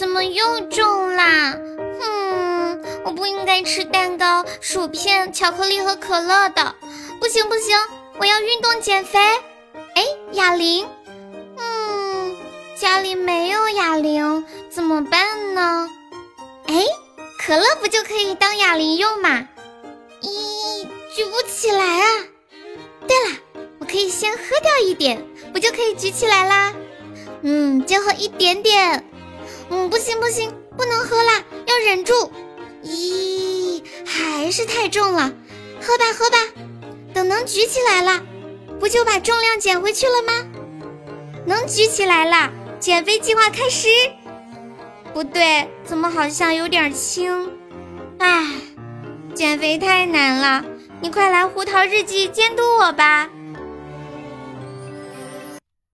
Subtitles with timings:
[0.00, 1.54] 怎么又重啦？
[2.00, 6.74] 嗯，我不应该吃蛋糕、薯片、巧克力和可乐的。
[7.20, 7.76] 不行不行，
[8.18, 9.18] 我要运动减肥。
[9.94, 10.02] 哎，
[10.32, 10.88] 哑铃，
[11.58, 12.34] 嗯，
[12.78, 15.90] 家里没有哑铃，怎么办呢？
[16.68, 16.82] 哎，
[17.38, 19.46] 可乐不就可以当哑铃用吗？
[20.22, 22.06] 咦，举不起来啊！
[23.06, 23.36] 对了，
[23.78, 25.22] 我可以先喝掉一点，
[25.52, 26.72] 不就可以举起来啦？
[27.42, 29.04] 嗯，最后一点点。
[29.70, 32.12] 嗯，不行不行，不能喝啦，要忍住。
[32.82, 35.32] 咦，还是太重了，
[35.80, 36.38] 喝吧喝吧。
[37.14, 38.22] 等能举起来了，
[38.78, 40.46] 不就把重量减回去了吗？
[41.46, 43.88] 能举起来了，减肥计划开始。
[45.12, 47.50] 不对，怎么好像有点轻？
[48.18, 48.46] 唉，
[49.34, 50.64] 减肥太难了，
[51.00, 53.19] 你快来胡桃日记监督我吧。